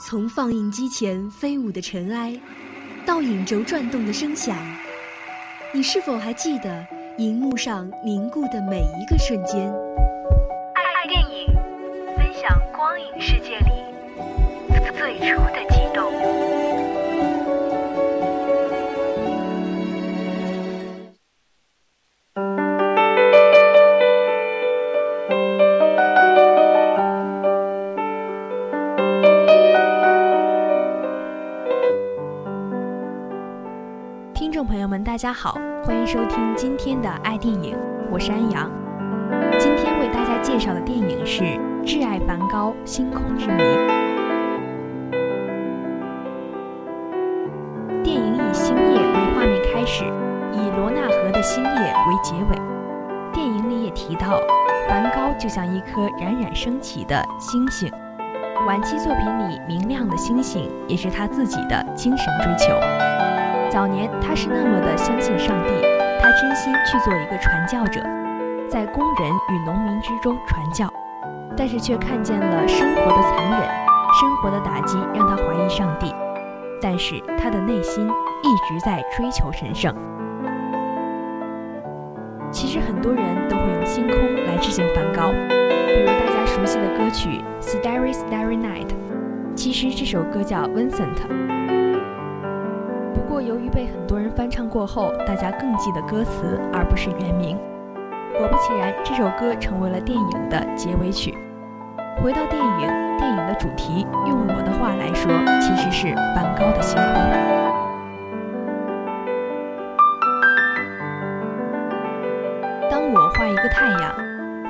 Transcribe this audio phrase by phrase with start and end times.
[0.00, 2.38] 从放映机前飞舞的尘埃，
[3.04, 4.56] 到影轴转动的声响，
[5.72, 6.86] 你是否还记得
[7.16, 9.68] 荧幕上凝固的每一个瞬间？
[10.74, 11.46] 爱电影，
[12.16, 13.72] 分享光影世界里
[14.96, 15.87] 最初的记忆。
[34.48, 37.76] 听众朋友们大家好，欢迎收听今天的爱电影，
[38.10, 38.72] 我是安阳。
[39.58, 41.42] 今天为大家介绍的电影是
[41.84, 43.62] 《挚爱梵高：星空之谜》。
[48.02, 50.02] 电影以星夜为画面开始，
[50.54, 52.56] 以罗纳河的星夜为结尾。
[53.30, 54.40] 电影里也提到，
[54.88, 57.92] 梵高就像一颗冉冉升起的星星。
[58.66, 62.72] 晚期作品里明亮的星星，也是他自己的精神追求。
[63.70, 65.86] 早年他是那么的相信上帝，
[66.20, 68.00] 他真心去做一个传教者，
[68.68, 70.90] 在工人与农民之中传教，
[71.54, 73.68] 但是却看见了生活的残忍，
[74.18, 76.14] 生活的打击让他怀疑上帝，
[76.80, 78.08] 但是他的内心
[78.42, 79.94] 一直在追求神圣。
[82.50, 88.88] 其实很多人都会用星空来致敬梵高，比如大家熟悉的歌曲《Starry Starry Night》，
[89.54, 91.57] 其实这首歌叫 Vincent。
[93.40, 97.58] 由于被很多人翻唱过后，大家更记得歌词而不是原名。
[98.36, 101.36] 果不其然，这首歌成为了电影的结尾曲。
[102.22, 107.14] 回到电影，电影的主题，用我的话来说，其实是梵高的星空。
[112.90, 114.14] 当我画一个太阳，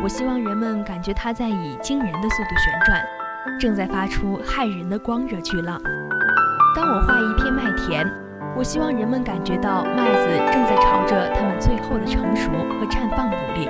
[0.03, 3.03] 我希望人们感觉它在以惊人的速度旋转，
[3.59, 5.81] 正在发出骇人的光热巨浪。
[6.77, 8.28] 当我画一片麦田。
[8.59, 13.69] 我希望人们感觉到麦子正在朝着它们最后的成熟和绽放努力。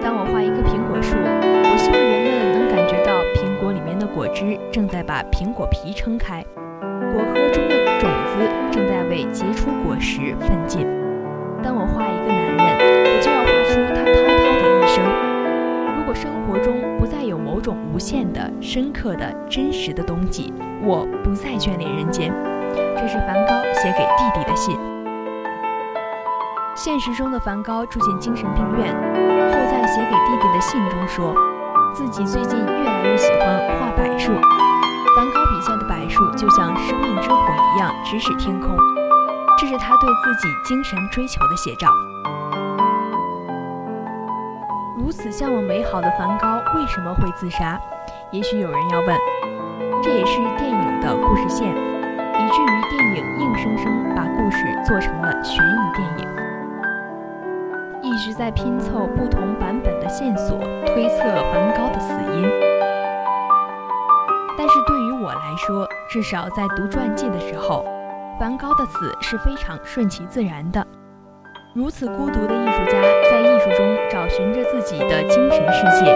[0.00, 6.42] 当我画一棵苹果树，我希望人们能感觉到苹果里面的果汁正在把苹果皮撑开，
[6.80, 10.86] 果核中的种子正在为结出果实奋进。
[11.62, 15.04] 当我画一个男人，我就要画出他滔滔的一生。
[15.98, 20.50] 如果生活中不再有某种无限的、深刻的、真实的冬季，
[20.82, 22.32] 我不再眷恋人间。
[22.74, 24.78] 这是梵高写给弟弟的信。
[26.74, 31.34] 现实中的梵高住进精神病院后，在写给弟弟的信中说，
[31.92, 34.32] 自己最近越来越喜欢画柏树。
[35.14, 37.36] 梵高笔下的柏树就像生命之火
[37.74, 38.74] 一样直指天空，
[39.58, 41.88] 这是他对自己精神追求的写照。
[44.96, 47.78] 如此向往美好的梵高为什么会自杀？
[48.30, 49.16] 也许有人要问，
[50.02, 51.91] 这也是电影的故事线。
[52.42, 56.26] 以至于电影硬生生把故事做成了悬疑电影，
[58.02, 62.42] 一直在拼凑不同版本的线索，推测梵高的死因。
[64.58, 67.84] 但是对于我来说，至少在读传记的时候，
[68.40, 70.84] 梵高的死是非常顺其自然的。
[71.74, 73.00] 如此孤独的艺术家，
[73.30, 76.12] 在艺术中找寻着自己的精神世界，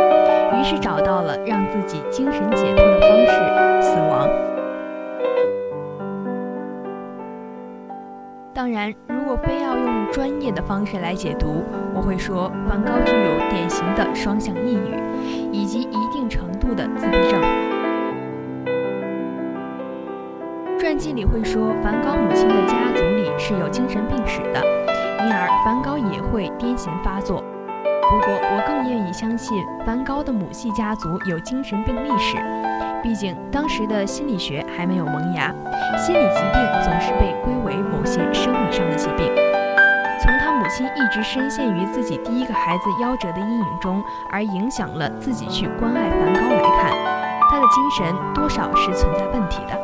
[0.59, 3.33] 于是找到了让自己精神解脱的方式——
[3.81, 4.29] 死亡。
[8.57, 11.63] 当然，如果非要用专业的方式来解读，
[11.95, 14.97] 我会说梵高具有典型的双向抑郁，
[15.53, 17.39] 以及一定程度的自闭症。
[20.79, 24.65] 传记里会说，梵高母亲的家族里是有精神病史的，
[25.21, 27.45] 因而梵高也会癫痫发作。
[28.09, 32.39] 不过，我更愿意相信梵高的母系家族有精神病历史。
[33.07, 35.55] 毕竟当时的心理学还没有萌芽，
[35.97, 39.33] 心理疾病总是被归为某些生理上的疾病。
[40.21, 46.91] 从他母亲一直深陷于自己第一个孩子夭折的阴影中，而影响了自己去关爱梵高来看，
[47.49, 49.79] 他的精神多少是存在问题的。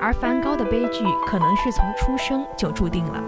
[0.00, 3.22] 而梵高的悲剧可能是从出生就注定了。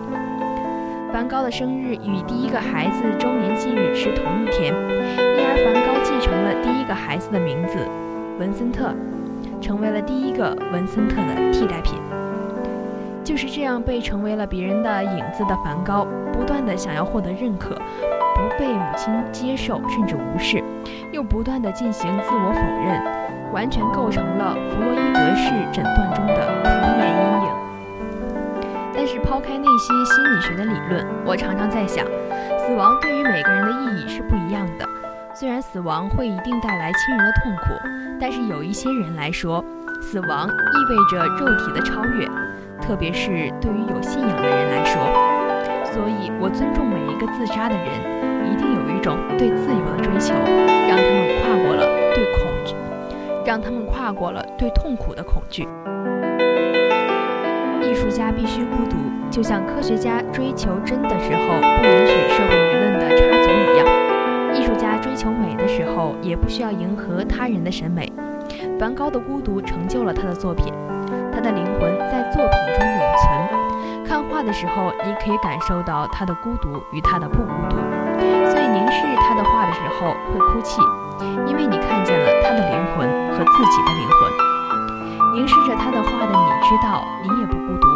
[1.12, 7.86] 梵高的生日与第一个孩子周年忌日是同一天，因而梵高继承了第一个孩子的名字。
[8.40, 8.94] 文森特
[9.60, 12.00] 成为了第一个文森特的替代品。
[13.22, 20.64] 就是这样被成为了别人的影子的梵高，不断的想要获得认可，不被母亲接受甚至无视，
[21.12, 26.34] 又不断的进行自我否认，完全构成了弗洛伊德式诊断中的
[26.64, 27.50] 童年阴影。
[28.94, 32.06] 但是抛开那些心理学的理论，我常常在想，
[32.58, 34.89] 死亡对于每个人的意义是不一样的。
[35.40, 37.72] 虽然死亡会一定带来亲人的痛苦，
[38.20, 39.64] 但是有一些人来说，
[40.02, 42.28] 死亡意味着肉体的超越，
[42.78, 45.00] 特别是对于有信仰的人来说。
[45.86, 50.34] 所以我尊重每一个自杀的人，一定有一种对自由的追求，
[50.86, 52.74] 让他们跨过了对恐惧，
[53.46, 55.66] 让他们跨过了对痛苦的恐惧。
[57.80, 58.98] 艺术家必须孤独，
[59.30, 62.89] 就像科学家追求真的时候不允许社会舆论
[66.80, 68.10] 迎合他人的审美。
[68.78, 70.72] 梵高的孤独成就了他的作品，
[71.32, 74.04] 他的灵魂在作品中永存。
[74.06, 77.76] 看画的时候，你可以感受到他的孤独与他的不孤独，
[78.50, 80.80] 所以凝视他的画的时候会哭泣，
[81.46, 85.36] 因为你看见了他的灵魂和自己的灵魂。
[85.36, 87.89] 凝视着他的画的你知道，你也不孤独。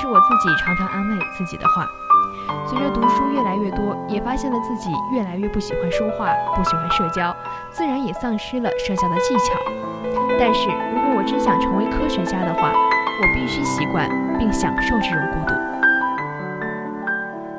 [0.00, 1.86] 是我自己常常安慰自己的话。
[2.66, 7.36] 随着读书越来越多，也发现了自己越来越不喜欢说话，不喜欢社交，
[7.70, 9.54] 自然也丧失了社交的技巧。
[10.38, 14.08] 但是如果我真想成为科学家的话，我必须习惯
[14.38, 15.54] 并享受这种孤独。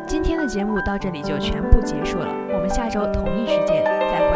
[0.08, 4.31] 今天的节目到这里就全部结束了，我们下周同一时间再。